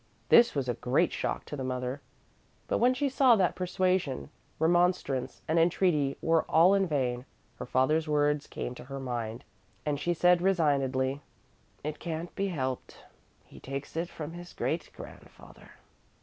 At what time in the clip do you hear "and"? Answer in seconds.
5.47-5.59, 9.85-9.99